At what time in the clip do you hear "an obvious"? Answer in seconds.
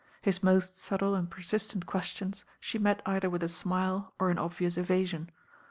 4.31-4.75